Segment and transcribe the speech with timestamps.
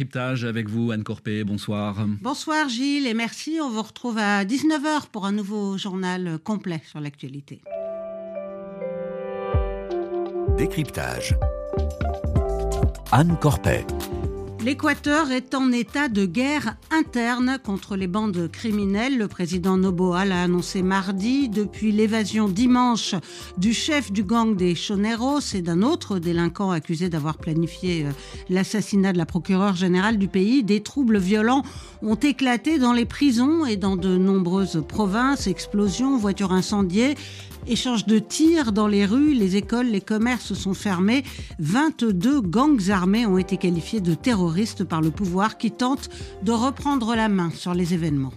[0.00, 1.44] décryptage avec vous, Anne Corpé.
[1.44, 2.06] Bonsoir.
[2.22, 3.58] Bonsoir Gilles et merci.
[3.62, 7.60] On vous retrouve à 19h pour un nouveau journal complet sur l'actualité.
[10.56, 11.36] Décryptage.
[13.12, 13.84] Anne Corpet.
[14.62, 19.16] L'Équateur est en état de guerre interne contre les bandes criminelles.
[19.16, 23.14] Le président Noboa l'a annoncé mardi depuis l'évasion dimanche
[23.56, 28.10] du chef du gang des Choneros et d'un autre délinquant accusé d'avoir planifié euh,
[28.50, 30.62] l'assassinat de la procureure générale du pays.
[30.62, 31.62] Des troubles violents
[32.02, 35.46] ont éclaté dans les prisons et dans de nombreuses provinces.
[35.46, 37.14] Explosions, voitures incendiées
[37.66, 41.24] Échange de tirs dans les rues, les écoles, les commerces sont fermés.
[41.58, 44.49] 22 gangs armés ont été qualifiés de terroristes
[44.88, 46.08] par le pouvoir qui tente
[46.42, 48.32] de reprendre la main sur les événements.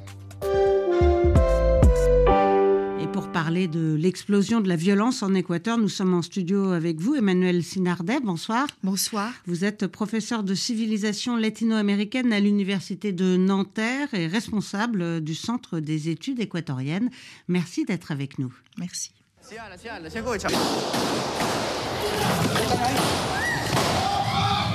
[3.02, 6.99] Et pour parler de l'explosion de la violence en Équateur, nous sommes en studio avec
[6.99, 8.20] vous, Emmanuel Sinardet.
[8.21, 8.68] Bonsoir.
[8.84, 9.34] Bonsoir.
[9.48, 16.09] Vous êtes professeur de civilisation latino-américaine à l'Université de Nanterre et responsable du Centre des
[16.09, 17.09] études équatoriennes.
[17.48, 18.54] Merci d'être avec nous.
[18.77, 19.12] Merci.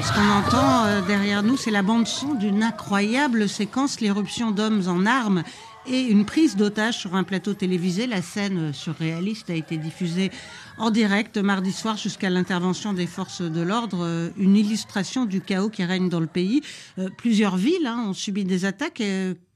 [0.09, 5.05] Ce qu'on entend euh, derrière nous, c'est la bande-son d'une incroyable séquence, l'éruption d'hommes en
[5.05, 5.43] armes
[5.87, 8.07] et une prise d'otage sur un plateau télévisé.
[8.07, 10.31] La scène surréaliste a été diffusée
[10.79, 13.99] en direct mardi soir jusqu'à l'intervention des forces de l'ordre.
[14.03, 16.63] Euh, une illustration du chaos qui règne dans le pays.
[16.99, 19.03] Euh, plusieurs villes hein, ont subi des attaques.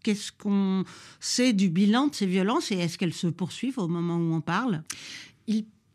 [0.03, 0.85] Qu'est-ce qu'on
[1.19, 4.43] sait du bilan de ces violences et est-ce qu'elles se poursuivent au moment où on
[4.43, 4.83] parle?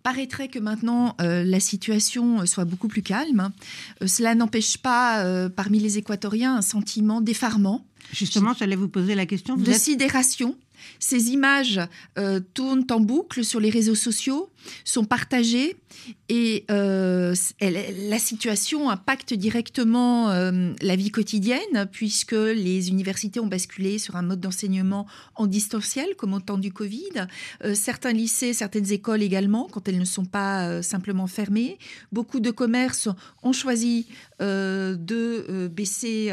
[0.08, 3.52] Paraîtrait que maintenant euh, la situation soit beaucoup plus calme.
[4.06, 9.58] cela n'empêche pas parmi les Équatoriens un sentiment d'effarement Justement, j'allais vous poser la question.
[9.58, 10.56] de sidération.
[11.00, 11.82] Ces images
[12.18, 14.50] euh, tournent en boucle sur les réseaux sociaux,
[14.84, 15.76] sont partagées
[16.30, 23.98] et euh, la situation impacte directement euh, la vie quotidienne puisque les universités ont basculé
[23.98, 27.28] sur un mode d'enseignement en distanciel comme au temps du Covid.
[27.74, 31.78] certains lycées, certaines écoles également, quand elles ne sont pas simplement fermées.
[32.12, 33.10] Beaucoup de commerces
[33.44, 34.08] ont choisi
[34.40, 36.32] de baisser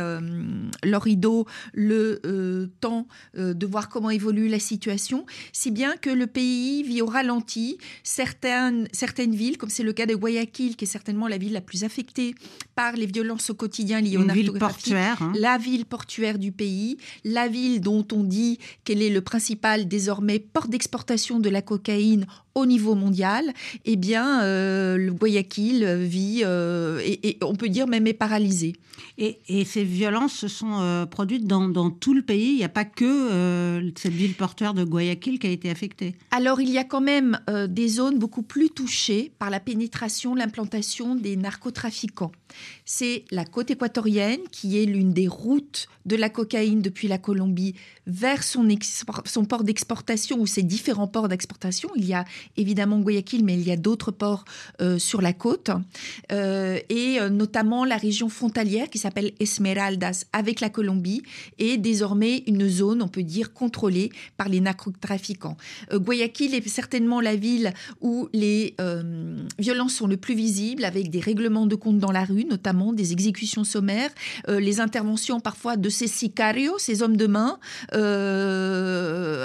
[0.82, 6.82] leur rideau le temps de voir comment évolue la situation, si bien que le pays
[6.82, 7.78] vit au ralenti.
[8.16, 11.60] Certaines, certaines villes, comme c'est le cas de Guayaquil, qui est certainement la ville la
[11.60, 12.36] plus affectée
[12.76, 15.32] par les violences au quotidien liées au narcotrafic, hein.
[15.34, 20.38] la ville portuaire du pays, la ville dont on dit qu'elle est le principal désormais
[20.38, 23.52] port d'exportation de la cocaïne au niveau mondial,
[23.84, 28.74] eh bien, euh, le Guayaquil vit, euh, et, on peut dire même est paralysé.
[29.18, 32.50] Et, ces violences se sont euh, produites dans, dans, tout le pays.
[32.50, 36.14] Il n'y a pas que cette ville portuaire de Guayaquil qui a été affectée.
[36.30, 37.38] Alors, il y a quand même
[37.68, 42.32] des zones beaucoup plus touchées par la pénétration, l'implantation des narcotrafiquants.
[42.84, 47.74] C'est la côte équatorienne qui est l'une des routes de la cocaïne depuis la Colombie
[48.06, 48.66] vers son,
[49.48, 51.88] port d'exportation ou ses différents ports d'exportation.
[51.96, 52.24] Il y a
[52.56, 54.44] évidemment Guayaquil, mais il y a d'autres ports
[54.80, 55.70] euh, sur la côte,
[56.32, 61.22] euh, et euh, notamment la région frontalière qui s'appelle Esmeraldas avec la Colombie
[61.58, 65.56] est désormais une zone, on peut dire, contrôlée par les narcotrafiquants.
[65.92, 68.76] Guayaquil est certainement la ville où les
[69.58, 73.12] violences sont le plus visibles, avec des règlements de compte dans la rue, notamment des
[73.12, 74.10] exécutions sommaires,
[74.48, 77.58] les interventions parfois de ces sicarios, ces hommes de main,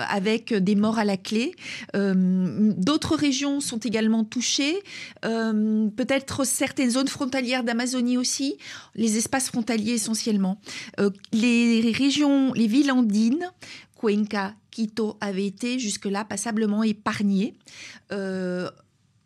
[0.10, 1.56] avec des morts à la clé.
[1.94, 4.80] D'autres régions sont également touchées,
[5.26, 8.58] euh, peut-être certaines zones frontalières d'Amazonie aussi,
[8.96, 10.60] les espaces frontaliers essentiellement.
[11.00, 13.52] Euh, les régions, les villes andines,
[14.00, 17.56] Cuenca, Quito avaient été jusque-là passablement épargnées.
[18.12, 18.70] Euh,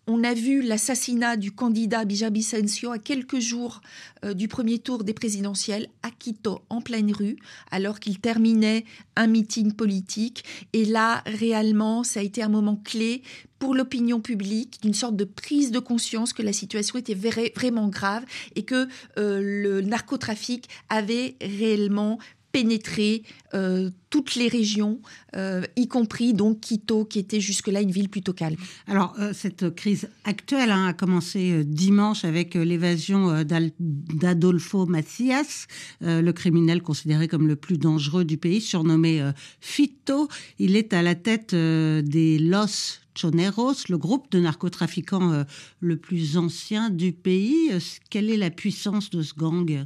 [0.08, 3.81] on a vu l'assassinat du candidat Bija Vicencio à quelques jours
[4.25, 7.38] euh, du premier tour des présidentielles à Quito, en pleine rue,
[7.72, 10.44] alors qu'il terminait un meeting politique.
[10.74, 13.22] Et là, réellement, ça a été un moment clé
[13.59, 18.25] pour l'opinion publique, d'une sorte de prise de conscience que la situation était vraiment grave
[18.56, 22.20] et que euh, le narcotrafic avait réellement
[22.53, 23.23] pénétrer
[23.55, 25.02] euh, toutes les régions,
[25.35, 28.58] euh, y compris donc Quito, qui était jusque-là une ville plutôt calme.
[28.88, 35.66] Alors, euh, cette crise actuelle hein, a commencé dimanche avec l'évasion d'Adolfo Macias,
[36.02, 40.29] le criminel considéré comme le plus dangereux du pays, surnommé Fito.
[40.59, 45.44] Il est à la tête des Los Choneros, le groupe de narcotrafiquants
[45.79, 47.72] le plus ancien du pays.
[48.11, 49.85] Quelle est la puissance de ce gang?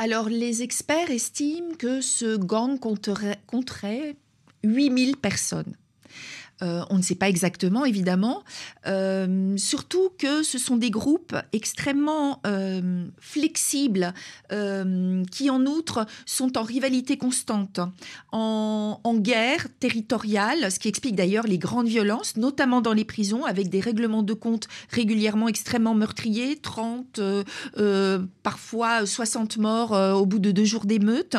[0.00, 4.14] Alors, les experts estiment que ce gang compterait, compterait
[4.62, 5.74] 8000 personnes.
[6.62, 8.42] Euh, on ne sait pas exactement, évidemment.
[8.86, 14.14] Euh, surtout que ce sont des groupes extrêmement euh, flexibles,
[15.30, 17.80] qui en outre sont en rivalité constante,
[18.32, 23.44] en, en, guerre territoriale, ce qui explique d'ailleurs les grandes violences, notamment dans les prisons,
[23.44, 27.20] avec des règlements de compte régulièrement extrêmement meurtriers, 30,
[28.42, 31.36] parfois 60 morts au bout de deux jours d'émeute.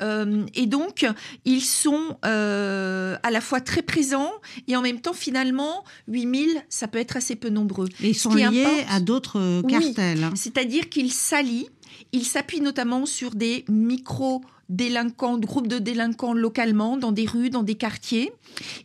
[0.00, 1.06] et donc,
[1.44, 4.32] ils sont à la fois très présents
[4.68, 7.88] et en même temps, finalement, 8000, ça peut être assez peu nombreux.
[8.02, 10.30] Et ils sont liés à d'autres cartels.
[10.34, 11.68] C'est-à-dire qu'ils s'allient,
[12.12, 17.62] ils s'appuient notamment sur des micro délinquants, groupes de délinquants localement, dans des rues, dans
[17.62, 18.32] des quartiers.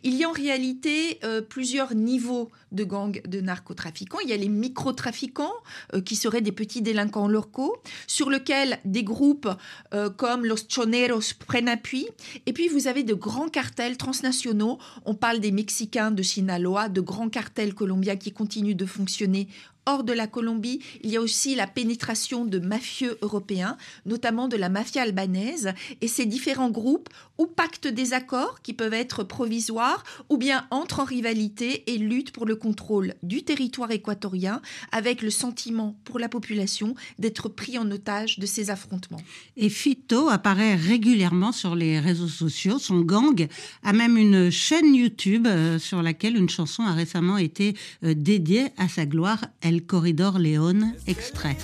[0.04, 4.18] Il y a en réalité euh, plusieurs niveaux de gangs de narcotrafiquants.
[4.20, 5.54] Il y a les microtrafiquants,
[5.94, 9.48] euh, qui seraient des petits délinquants locaux, sur lesquels des groupes
[9.94, 12.06] euh, comme Los Choneros prennent appui.
[12.44, 14.78] Et puis vous avez de grands cartels transnationaux.
[15.06, 19.48] On parle des Mexicains de Sinaloa, de grands cartels colombiens qui continuent de fonctionner
[19.88, 24.56] hors de la Colombie, il y a aussi la pénétration de mafieux européens, notamment de
[24.56, 27.08] la mafia albanaise, et ces différents groupes
[27.38, 32.32] ou pactent des accords qui peuvent être provisoires, ou bien entrent en rivalité et luttent
[32.32, 34.60] pour le contrôle du territoire équatorien,
[34.92, 39.22] avec le sentiment pour la population d'être pris en otage de ces affrontements.
[39.56, 42.78] Et Fito apparaît régulièrement sur les réseaux sociaux.
[42.78, 43.46] Son gang
[43.82, 47.74] a même une chaîne YouTube euh, sur laquelle une chanson a récemment été
[48.04, 49.46] euh, dédiée à sa gloire.
[49.80, 51.56] Corridor León extrait.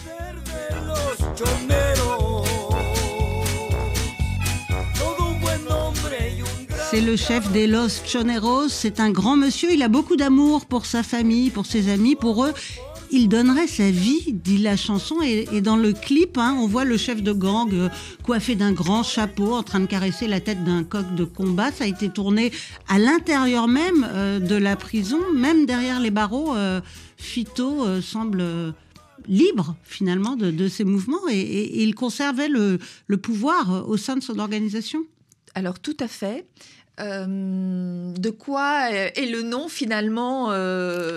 [6.91, 10.87] C'est le chef des Los Choneros, c'est un grand monsieur, il a beaucoup d'amour pour
[10.87, 12.53] sa famille, pour ses amis, pour eux.
[13.11, 16.97] Il donnerait sa vie, dit la chanson, et, dans le clip, hein, on voit le
[16.97, 17.89] chef de gang euh,
[18.23, 21.71] coiffé d'un grand chapeau, en train de caresser la tête d'un coq de combat.
[21.73, 22.53] Ça a été tourné
[22.89, 26.55] à l'intérieur même euh, de la prison, même derrière les barreaux.
[26.57, 26.81] Euh,
[27.17, 28.75] Fito euh, semble
[29.27, 32.79] libre finalement de, ses mouvements et, il conservait le,
[33.17, 35.01] pouvoir au sein de son organisation.
[35.55, 36.47] Alors tout à fait.
[36.99, 40.51] De quoi est le nom finalement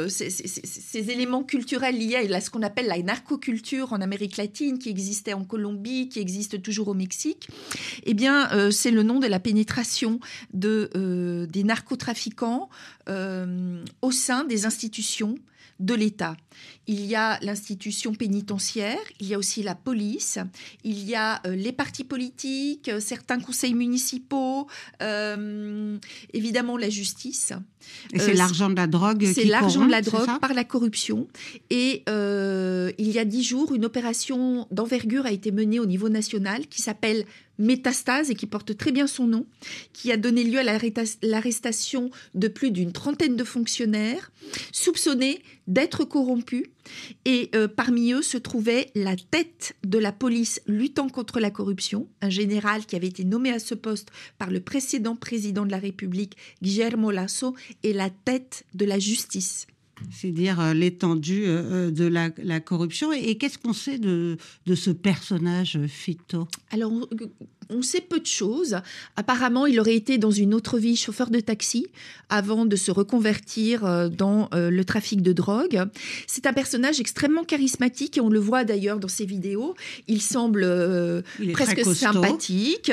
[0.09, 5.33] ces, éléments culturels liés à ce qu'on appelle la narcoculture en Amérique latine qui existait
[5.33, 7.47] en Colombie, qui existe toujours au Mexique
[8.05, 10.19] Eh bien, c'est le nom de la pénétration
[10.53, 12.69] de, des narcotrafiquants
[13.07, 15.35] au sein des institutions
[15.79, 16.35] de l'État.
[16.87, 20.39] Il y a l'institution pénitentiaire, il y a aussi la police,
[20.83, 24.67] il y a euh, les partis politiques, euh, certains conseils municipaux,
[25.01, 25.97] euh,
[26.33, 27.53] évidemment la justice.
[28.11, 31.27] Et c'est l'argent de la drogue C'est l'argent de la drogue par la corruption.
[31.69, 36.67] Et il y a dix jours, une opération d'envergure a été menée au niveau national
[36.67, 37.25] qui s'appelle
[37.57, 39.45] Métastase et qui porte très bien son nom,
[39.93, 44.31] qui a donné lieu à l'arrestation de plus d'une trentaine de fonctionnaires
[44.71, 46.65] soupçonnés d'être corrompus.
[47.25, 52.07] Et euh, parmi eux se trouvait la tête de la police luttant contre la corruption,
[52.21, 55.79] un général qui avait été nommé à ce poste par le précédent président de la
[55.79, 59.67] République, Guillermo Lasso, et la tête de la justice
[60.11, 63.11] c'est dire euh, l'étendue euh, de la, corruption.
[63.11, 66.47] Et, qu'est-ce qu'on sait de, de, ce personnage, Fito?
[66.71, 66.91] Alors,
[67.69, 68.77] on sait peu de choses.
[69.15, 71.87] Apparemment, il aurait été dans une autre vie chauffeur de taxi
[72.29, 75.83] avant de se reconvertir euh, dans euh, le trafic de drogue.
[76.27, 79.75] C'est un personnage extrêmement charismatique et on le voit d'ailleurs dans ses vidéos.
[80.07, 81.21] Il semble euh,
[81.53, 82.91] presque sympathique,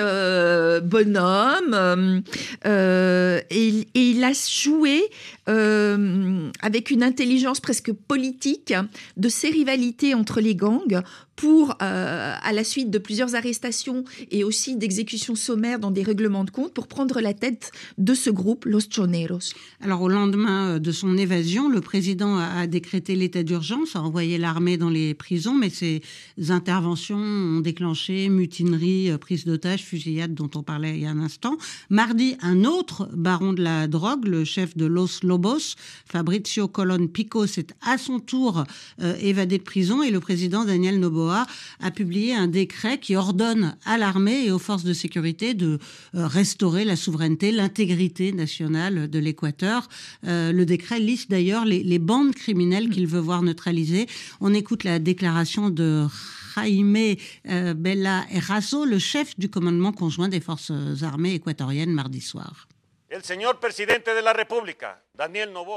[0.85, 2.23] bonhomme,
[2.65, 5.03] et, il a joué
[5.47, 8.75] avec une intelligence presque politique
[9.17, 11.03] de ces rivalités entre les gangs
[11.37, 16.45] pour, euh, à la suite de plusieurs arrestations et aussi d'exécutions sommaires dans des règlements
[16.45, 19.53] de compte, pour prendre la tête de ce groupe, Los Choneros.
[19.81, 24.39] Alors, au lendemain euh, de son évasion, le président a décrété l'état d'urgence, a envoyé
[24.39, 26.03] l'armée dans les prisons, mais ces
[26.49, 31.19] interventions ont déclenché mutinerie, euh, prise d'otages, fusillade dont on parlait il y a un
[31.19, 31.57] instant.
[31.91, 35.34] Mardi, un autre baron de la drogue, le chef de Los Lobos,
[36.07, 38.65] Fabrizio Colon Pico, s'est à son tour
[39.21, 41.47] évadé de prison et le président Daniel Nobo a
[41.95, 45.79] publié un décret qui ordonne à l'armée et aux forces de sécurité de
[46.15, 49.89] euh, restaurer la souveraineté, l'intégrité nationale de l'Équateur.
[50.27, 54.07] Euh, le décret liste d'ailleurs les, bandes criminelles qu'il veut voir neutralisées.
[54.41, 56.07] On écoute la déclaration de
[56.57, 57.17] Jaime
[57.49, 60.73] euh, Bella Eraso, le chef du commandement conjoint des forces
[61.03, 62.69] armées équatoriennes, mardi soir.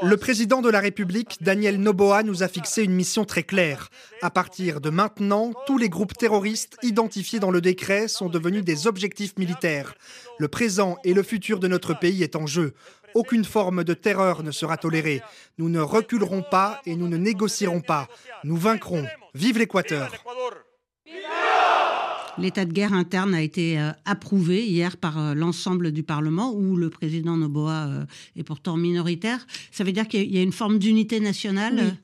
[0.02, 3.90] Le président de la République, Daniel Noboa, nous a fixé une mission très claire.
[4.24, 8.88] À partir de maintenant, tous les groupes terroristes identifiés dans le décret sont devenus des
[8.88, 9.94] objectifs militaires.
[10.40, 12.74] Le présent et le futur de notre pays est en jeu.
[13.14, 15.22] Aucune forme de terreur ne sera tolérée.
[15.60, 18.08] Nous ne reculerons pas et nous ne négocierons pas.
[18.44, 19.06] Nous vaincrons.
[19.36, 20.12] Vive l'Équateur.
[22.40, 26.76] L'état de guerre interne a été euh, approuvé hier par euh, l'ensemble du Parlement, où
[26.76, 29.46] le président Noboa euh, est pourtant minoritaire.
[29.72, 31.98] Ça veut dire qu'il y a une forme d'unité nationale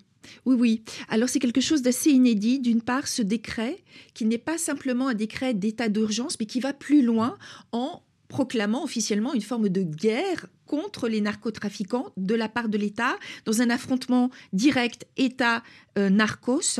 [0.46, 0.56] oui.
[0.58, 2.60] Oui, Alors c'est quelque chose d'assez inédit.
[2.60, 6.74] D'une part, ce décret, qui n'est pas simplement un décret d'état d'urgence, mais qui va
[6.74, 7.38] plus loin
[7.72, 13.18] en proclamant officiellement une forme de guerre contre les narcotrafiquants de la part de l'État
[13.46, 16.80] dans un affrontement direct État-narcos.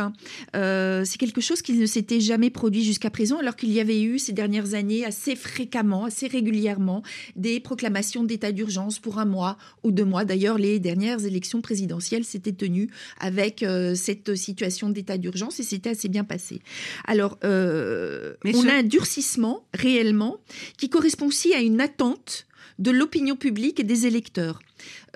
[0.56, 4.02] Euh, c'est quelque chose qui ne s'était jamais produit jusqu'à présent, alors qu'il y avait
[4.02, 7.04] eu ces dernières années assez fréquemment, assez régulièrement,
[7.36, 10.26] des proclamations d'état d'urgence pour un mois ou deux mois.
[10.26, 15.92] D'ailleurs, les dernières élections présidentielles s'étaient tenues avec euh, cette situation d'état d'urgence et c'était
[15.92, 16.62] assez bien passé.
[17.06, 20.38] Alors, euh, on a un durcissement réellement
[20.78, 22.48] qui correspond aussi à une attente
[22.80, 24.60] de l'opinion publique et des électeurs.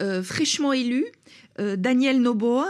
[0.01, 1.05] Euh, fraîchement élu,
[1.59, 2.67] euh, Daniel Noboa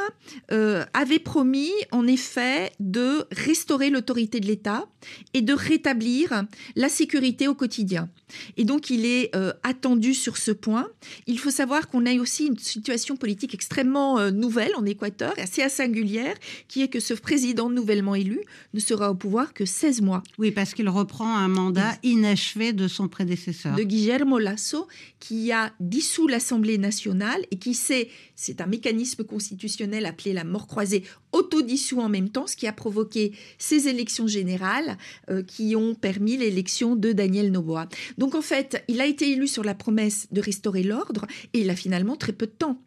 [0.52, 4.88] euh, avait promis en effet de restaurer l'autorité de l'État
[5.34, 6.44] et de rétablir
[6.76, 8.10] la sécurité au quotidien.
[8.58, 10.88] Et donc il est euh, attendu sur ce point.
[11.28, 16.36] Il faut savoir qu'on a aussi une situation politique extrêmement nouvelle en Équateur, assez singulière,
[16.68, 18.40] qui est que ce président nouvellement élu
[18.74, 20.24] ne sera au pouvoir que 16 mois.
[20.38, 23.76] Oui, parce qu'il reprend un mandat inachevé de son prédécesseur.
[23.76, 24.88] De Guillermo Lasso,
[25.20, 30.68] qui a dissous l'Assemblée nationale et qui s'est, c'est un mécanisme constitutionnel appelé la mort
[30.68, 34.98] croisée autodissous en même temps, ce qui a provoqué ces élections générales
[35.30, 37.90] euh, qui ont permis l'élection de Daniel Noboa.
[38.20, 41.70] Donc en fait, il a été élu sur la promesse de restaurer l'ordre et il
[41.72, 42.80] a finalement très peu de temps.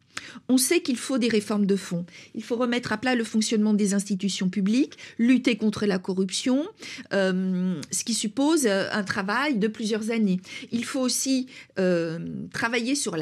[0.48, 2.04] On sait qu'il faut des réformes de fond.
[2.34, 6.66] Il faut remettre à plat le fonctionnement des institutions publiques, lutter contre la corruption,
[7.12, 10.40] euh, ce qui suppose euh, un travail de plusieurs années.
[10.72, 11.46] Il faut aussi
[11.78, 12.18] euh,
[12.52, 13.16] travailler sur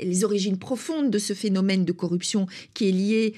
[0.00, 3.34] les origines profondes de ce phénomène de corruption qui est lié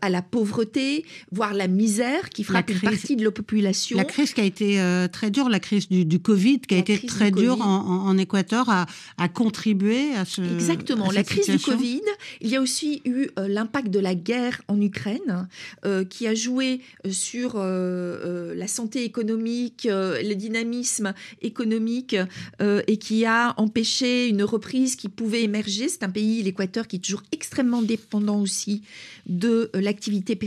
[0.00, 3.96] à la pauvreté, voire la misère qui frappe une partie de la population.
[3.96, 4.80] La crise qui a été
[5.12, 8.86] très dure, la crise du, Covid qui a été très dure en, Équateur, a,
[9.18, 10.40] a, contribué à ce.
[10.40, 11.10] Exactement.
[11.10, 12.02] la crise du Covid
[12.46, 15.48] il y a aussi eu euh, l'impact de la guerre en Ukraine
[15.84, 21.12] euh, qui a joué euh, sur la santé économique, le dynamisme
[21.42, 22.14] économique
[22.60, 25.88] et qui a empêché une reprise qui pouvait émerger.
[25.88, 28.82] C'est un pays, l'Équateur, qui est toujours extrêmement dépendant aussi
[29.26, 30.38] de l'activité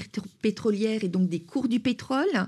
[0.41, 2.47] pétrolière et donc des cours du pétrole,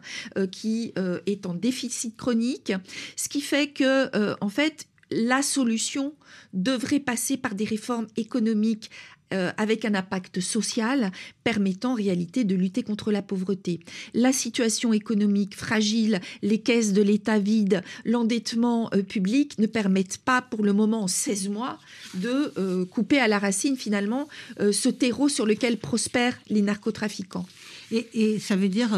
[0.51, 0.93] qui
[1.25, 2.71] est en déficit chronique,
[3.15, 6.13] ce qui fait que, en fait, la solution
[6.53, 8.89] devrait passer par des réformes économiques
[9.33, 11.11] euh, avec un impact social
[11.43, 13.79] permettant en réalité de lutter contre la pauvreté.
[14.13, 20.41] La situation économique fragile, les caisses de l'État vides, l'endettement euh, public ne permettent pas
[20.41, 21.79] pour le moment en 16 mois
[22.15, 24.27] de euh, couper à la racine finalement
[24.59, 27.45] ce terreau sur lequel prospèrent les narcotrafiquants.
[27.91, 28.89] Et, et ça veut dire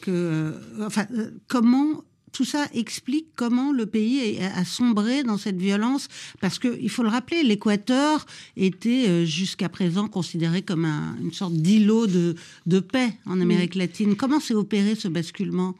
[0.00, 1.06] que, enfin,
[1.48, 6.08] comment tout ça explique comment le pays a sombré dans cette violence,
[6.40, 10.84] parce qu'il faut le rappeler, l'Équateur était euh, jusqu'à présent considéré comme
[11.20, 14.16] une sorte d'îlot de, paix en Amérique latine.
[14.16, 15.74] Comment s'est opéré ce basculement?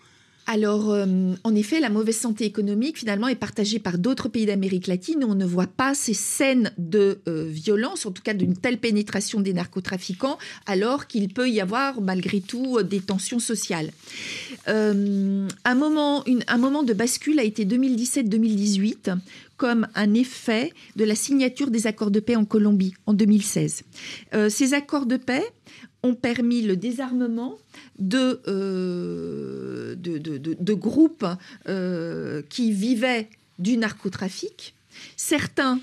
[0.52, 1.06] Alors, euh,
[1.44, 5.34] en effet, la mauvaise santé économique, finalement, est partagée par d'autres pays d'Amérique latine on
[5.34, 9.54] ne voit pas ces scènes de euh, violence, en tout cas d'une telle pénétration des
[9.54, 13.92] narcotrafiquants, alors qu'il peut y avoir, malgré tout, des tensions sociales.
[14.68, 19.16] Euh, un, moment, un moment de bascule a été 2017-2018
[19.56, 23.84] comme un effet de la signature des accords de paix en Colombie en 2016.
[24.48, 25.44] ces accords de paix
[26.02, 27.58] ont permis le désarmement
[27.98, 29.94] de, euh,
[30.74, 31.26] groupes
[31.68, 33.28] euh, qui vivaient
[33.58, 34.74] du narcotrafic.
[35.16, 35.80] Certains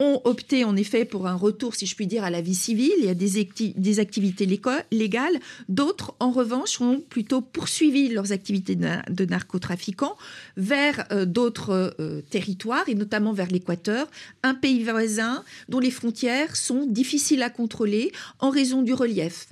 [0.00, 2.92] ont opté en effet pour un retour, si je puis dire, à la vie civile
[3.02, 4.46] et à des, activités
[4.90, 5.40] légales.
[5.68, 10.16] D'autres, en revanche, ont plutôt poursuivi leurs activités de, narcotrafiquants
[10.56, 11.94] vers euh, d'autres
[12.30, 14.08] territoires, et notamment vers l'Équateur,
[14.42, 19.48] un pays voisin dont les frontières sont difficiles à contrôler en raison du relief.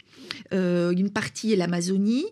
[0.52, 2.26] Euh, une partie est l'Amazonie.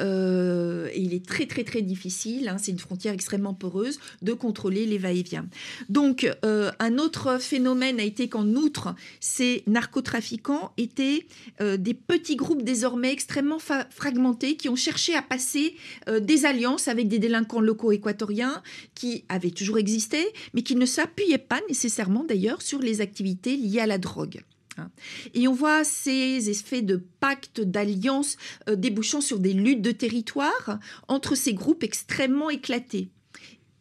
[0.00, 4.86] Euh, il est très très très difficile, hein, c'est une frontière extrêmement poreuse, de contrôler
[4.86, 5.46] les va-et-vient.
[5.88, 11.26] Donc euh, un autre phénomène a été qu'en outre, ces narcotrafiquants étaient
[11.60, 15.74] des petits groupes désormais extrêmement fragmentés qui ont cherché à passer
[16.20, 18.62] des alliances avec des délinquants locaux équatoriens
[18.94, 23.80] qui avaient toujours existé, mais qui ne s'appuyaient pas nécessairement d'ailleurs sur les activités liées
[23.80, 24.42] à la drogue.
[24.78, 24.90] Hein.
[25.34, 28.36] Et on voit ces effets de pacte, d'alliance
[28.68, 30.78] euh, débouchant sur des luttes de territoire
[31.08, 33.10] entre ces groupes extrêmement éclatés.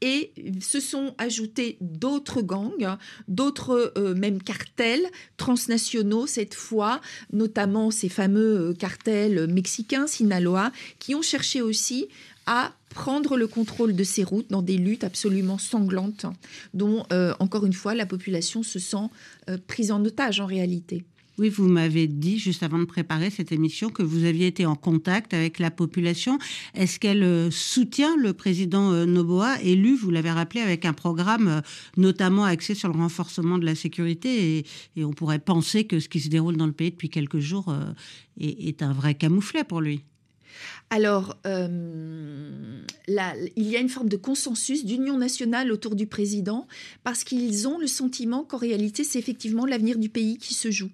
[0.02, 2.98] et se sont ajoutés d'autres gangs,
[3.28, 11.16] d'autres euh, même cartels transnationaux cette fois, notamment ces fameux euh, cartels mexicains, Sinaloa, qui
[11.16, 12.08] ont cherché aussi
[12.46, 16.26] à prendre le contrôle de ces routes dans des luttes absolument sanglantes,
[16.74, 19.08] dont, euh, encore une fois, la population se sent
[19.68, 21.06] prise en otage en réalité.
[21.38, 24.76] Oui, vous m'avez dit juste avant de préparer cette émission que vous aviez été en
[24.76, 26.40] contact avec la population.
[26.74, 31.48] Est-ce qu'elle euh, soutient le président euh, Noboa, élu, vous l'avez rappelé, avec un programme
[31.50, 31.62] euh,
[31.98, 36.22] notamment axé sur le renforcement de la sécurité et, on pourrait penser que ce qui
[36.22, 37.74] se déroule dans le pays depuis quelques jours
[38.40, 40.04] est, un vrai camouflet pour lui?
[40.90, 42.84] Alors, il
[43.58, 46.68] y a une forme de consensus, d'union nationale autour du président,
[47.04, 50.90] parce qu'ils ont le sentiment qu'en réalité, c'est effectivement l'avenir du pays qui se joue.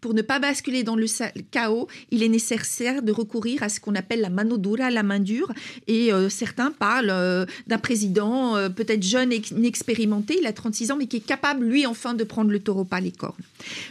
[0.00, 1.06] Pour ne pas basculer dans le
[1.50, 5.20] chaos, il est nécessaire de recourir à ce qu'on appelle la mano dura, la main
[5.20, 5.52] dure.
[5.86, 10.92] Et euh, certains parlent euh, d'un président euh, peut-être jeune et inexpérimenté, il a 36
[10.92, 13.34] ans, mais qui est capable, lui, enfin, de prendre le taureau par les cornes.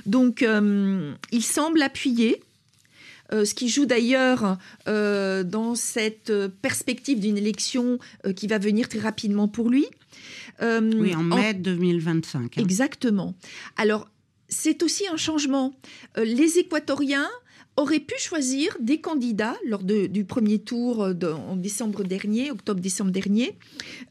[0.06, 0.46] Donc,
[1.32, 2.42] il semble appuyer
[3.32, 6.32] ce qui joue d'ailleurs dans cette
[6.62, 8.00] perspective d'une élection
[8.36, 9.86] qui va venir très rapidement pour lui.
[10.62, 12.58] oui, en mai 2025.
[12.58, 12.62] Hein.
[12.62, 13.36] Exactement.
[13.78, 14.08] Alors,
[14.50, 15.74] c'est aussi un changement.
[16.18, 17.30] Euh, les Équatoriens
[17.78, 21.14] auraient pu choisir des candidats lors du premier tour euh,
[21.48, 23.58] en décembre dernier, octobre-décembre dernier,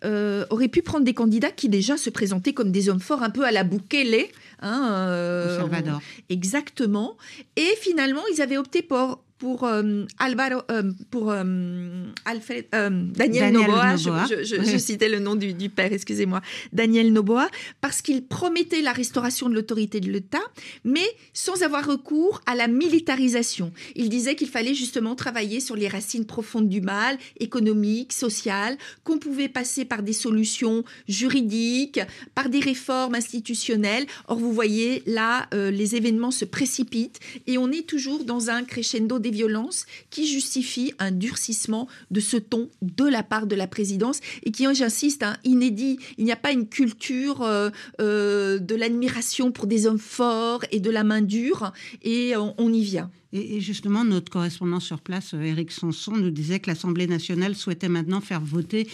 [0.05, 3.31] euh, auraient pu prendre des candidats qui déjà se présentaient comme des hommes forts, un
[3.31, 4.27] peu à la Bukele.
[4.61, 6.01] Hein, Salvador.
[6.29, 7.17] Exactement.
[7.57, 13.97] Et finalement, ils avaient opté pour pour euh, Alvaro, euh, pour euh, Alfred, Daniel, Noboa,
[13.97, 16.41] Je, citais le nom du, père, excusez-moi,
[16.73, 17.49] Daniel Noboa,
[17.81, 20.43] parce qu'il promettait la restauration de l'autorité de l'État,
[20.85, 23.73] mais sans avoir recours à la militarisation.
[23.95, 29.19] Il disait qu'il fallait justement travailler sur les racines profondes du mal, économique, social, qu'on
[29.19, 32.01] pouvait passer par des solutions juridiques,
[32.35, 34.07] par des réformes institutionnelles.
[34.27, 39.19] Or, vous voyez, là, les événements se précipitent et on est toujours dans un crescendo
[39.31, 44.51] violences qui justifient un durcissement de ce ton de la part de la présidence et
[44.51, 45.99] qui, j'insiste, hein, inédit.
[46.17, 47.71] Il n'y a pas une culture euh,
[48.01, 52.83] euh, de l'admiration pour des hommes forts et de la main dure et on, y
[52.83, 53.11] vient.
[53.33, 57.89] Et, justement, notre correspondant sur place, euh, Éric Sanson, nous disait que l'Assemblée nationale souhaitait
[57.89, 58.89] maintenant faire voter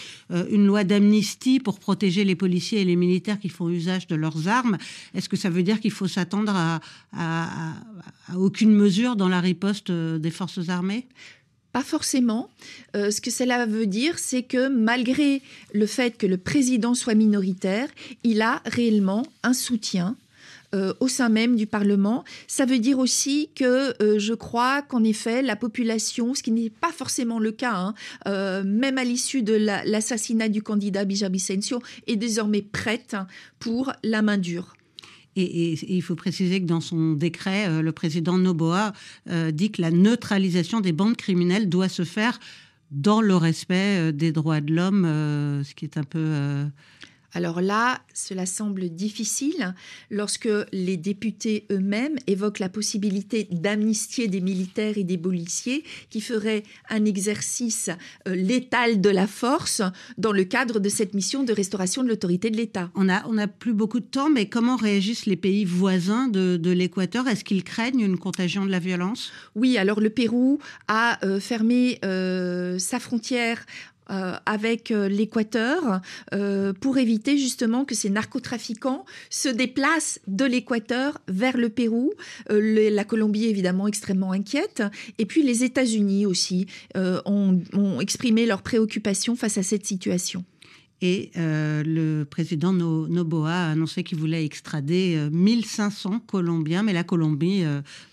[0.51, 4.47] une loi d'amnistie pour protéger les policiers et les militaires qui font usage de leurs
[4.47, 4.77] armes.
[5.13, 6.79] Est-ce que ça veut dire qu'il faut s'attendre à,
[8.27, 11.07] à aucune mesure dans la riposte euh, forces armées?
[11.71, 12.49] Pas forcément.
[12.95, 15.41] Euh, ce que cela veut dire, c'est que malgré
[15.73, 17.89] le fait que le président soit minoritaire,
[18.23, 20.15] il a réellement un soutien
[20.73, 22.23] euh, au sein même du Parlement.
[22.47, 26.91] Ça veut dire aussi que je crois qu'en effet, la population, ce qui n'est pas
[26.91, 27.75] forcément le cas,
[28.25, 31.29] hein, même à l'issue de l'assassinat du candidat Bija
[32.07, 33.17] est désormais prête
[33.59, 34.75] pour la main dure.
[35.35, 38.93] Et, il faut préciser que dans son décret, euh, le président Noboa
[39.29, 42.39] euh, dit que la neutralisation des bandes criminelles doit se faire
[42.91, 46.65] dans le respect euh, des droits de l'homme, ce qui est un peu
[47.35, 49.75] alors là, cela semble difficile
[50.09, 56.63] lorsque les députés eux-mêmes évoquent la possibilité d'amnistier des militaires et des policiers qui feraient
[56.89, 57.89] un exercice
[58.27, 59.81] euh, létal de la force
[60.17, 62.89] dans le cadre de cette mission de restauration de l'autorité de l'État.
[62.95, 66.71] On n'a on a plus beaucoup de temps, mais comment réagissent les pays voisins de,
[66.71, 67.27] l'Équateur?
[67.27, 69.31] Est-ce qu'ils craignent une contagion de la violence?
[69.55, 73.65] Oui, alors le Pérou a euh, fermé euh, sa frontière
[74.11, 75.99] euh, avec euh, l'Équateur
[76.33, 82.13] euh, pour éviter justement que ces narcotrafiquants se déplacent de l'Équateur vers le Pérou.
[82.49, 84.83] la Colombie évidemment extrêmement inquiète
[85.17, 90.43] et puis les États-Unis aussi ont, ont exprimé leur préoccupation face à cette situation.
[91.01, 97.03] Et euh, le président Noboa a annoncé qu'il voulait extrader 1500 euh, Colombiens, mais la
[97.03, 97.63] Colombie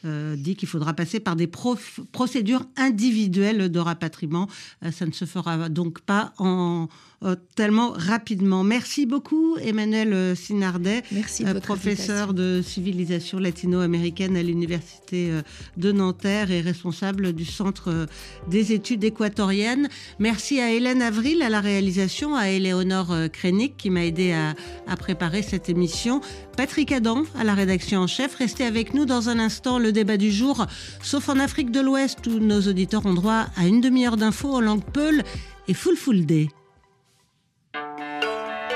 [0.04, 4.48] euh, dit qu'il faudra passer par des procédures individuelles de rapatriement.
[4.90, 6.88] ça ne se fera donc pas en
[7.24, 8.64] euh, tellement rapidement.
[8.64, 15.30] Merci beaucoup, Emmanuel euh, Sinardet, Merci euh, professeur de civilisation latino-américaine à l'Université
[15.76, 18.06] de Nanterre et responsable du Centre
[18.48, 19.88] des études équatoriennes.
[20.18, 24.54] Merci à Hélène Avril à la réalisation, à Éléonore Krenik qui m'a aidé à,
[24.87, 26.20] à préparer cette émission.
[26.56, 28.35] Patrick Adam à la rédaction en chef.
[28.37, 30.66] Restez avec nous dans un instant, le débat du jour.
[31.02, 34.61] Sauf en Afrique de l'Ouest où nos auditeurs ont droit à une demi-heure d'infos en
[34.61, 35.22] langue peul
[35.68, 36.48] et full full day.